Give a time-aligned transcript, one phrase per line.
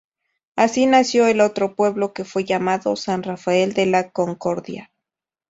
[0.55, 4.91] Así nació el otro pueblo que fue llamado San Rafael de la Concordia.